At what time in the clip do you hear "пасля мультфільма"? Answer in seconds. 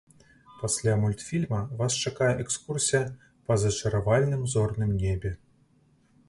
0.61-1.59